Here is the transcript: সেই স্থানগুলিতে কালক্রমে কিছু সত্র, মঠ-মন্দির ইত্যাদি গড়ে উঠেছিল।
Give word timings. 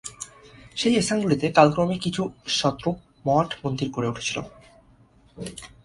সেই 0.75 0.95
স্থানগুলিতে 1.01 1.45
কালক্রমে 1.51 1.97
কিছু 1.99 2.21
সত্র, 2.51 2.85
মঠ-মন্দির 3.27 3.87
ইত্যাদি 3.87 3.93
গড়ে 3.95 4.11
উঠেছিল। 4.11 4.37